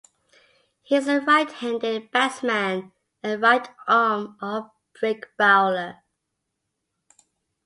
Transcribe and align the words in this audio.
He 0.81 0.95
is 0.95 1.07
a 1.07 1.19
right-handed 1.19 2.09
batsman 2.09 2.91
and 3.21 3.39
right-arm 3.39 4.35
offbreak 4.41 5.25
bowler. 5.37 5.97